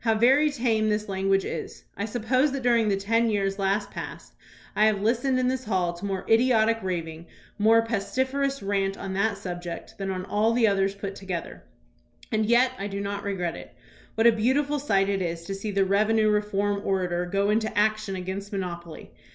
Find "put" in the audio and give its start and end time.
10.94-11.14